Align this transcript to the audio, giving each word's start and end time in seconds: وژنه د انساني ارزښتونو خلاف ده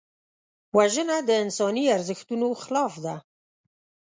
وژنه 0.77 1.17
د 1.27 1.29
انساني 1.43 1.85
ارزښتونو 1.97 2.47
خلاف 2.63 2.93
ده 3.05 3.15